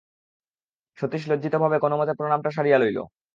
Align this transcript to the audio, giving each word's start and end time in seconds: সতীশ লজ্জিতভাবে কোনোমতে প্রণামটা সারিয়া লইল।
সতীশ 0.97 1.23
লজ্জিতভাবে 1.31 1.77
কোনোমতে 1.83 2.13
প্রণামটা 2.17 2.49
সারিয়া 2.51 2.77
লইল। 2.81 2.97